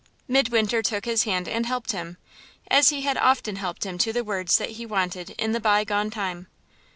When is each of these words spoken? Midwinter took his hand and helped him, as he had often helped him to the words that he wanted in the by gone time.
Midwinter 0.27 0.81
took 0.81 1.05
his 1.05 1.25
hand 1.25 1.47
and 1.47 1.67
helped 1.67 1.91
him, 1.91 2.17
as 2.71 2.89
he 2.89 3.01
had 3.01 3.17
often 3.17 3.57
helped 3.57 3.85
him 3.85 3.99
to 3.99 4.11
the 4.11 4.23
words 4.23 4.57
that 4.57 4.71
he 4.71 4.83
wanted 4.83 5.35
in 5.37 5.51
the 5.51 5.59
by 5.59 5.83
gone 5.83 6.09
time. 6.09 6.47